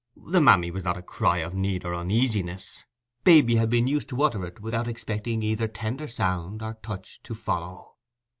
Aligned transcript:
The 0.25 0.41
"mammy" 0.41 0.71
was 0.71 0.83
not 0.83 0.97
a 0.97 1.03
cry 1.03 1.37
of 1.43 1.53
need 1.53 1.85
or 1.85 1.93
uneasiness: 1.93 2.85
Baby 3.23 3.57
had 3.57 3.69
been 3.69 3.85
used 3.85 4.09
to 4.09 4.23
utter 4.23 4.43
it 4.47 4.59
without 4.59 4.87
expecting 4.87 5.43
either 5.43 5.67
tender 5.67 6.07
sound 6.07 6.63
or 6.63 6.79
touch 6.81 7.21
to 7.21 7.35
follow. 7.35 7.97